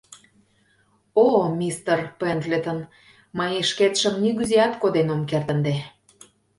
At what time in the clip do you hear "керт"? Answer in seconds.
5.29-5.47